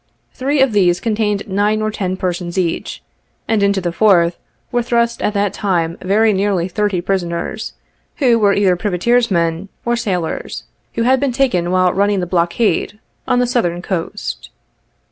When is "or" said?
1.79-1.91, 9.85-9.95